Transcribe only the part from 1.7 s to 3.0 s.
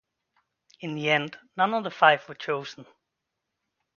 of the five were chosen.